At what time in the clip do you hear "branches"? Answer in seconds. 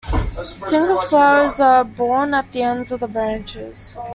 3.07-3.95